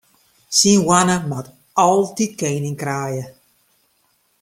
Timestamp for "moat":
1.29-1.47